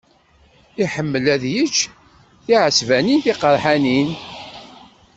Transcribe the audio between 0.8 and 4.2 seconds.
Iḥemmel ad yečč tiɛesbanin tiqeṛḥanin.